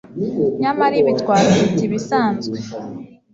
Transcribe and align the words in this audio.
nyamara 0.61 0.95
ibi 1.01 1.11
twabyita 1.21 1.81
ibisanzwe 1.87 2.57